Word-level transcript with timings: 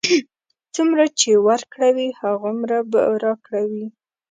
څومره 0.75 1.03
چې 1.19 1.29
ورکړه 1.47 1.89
وي، 1.95 2.07
هماغومره 2.19 2.77
به 2.91 3.01
راکړه 3.25 3.61
وي. 3.71 3.85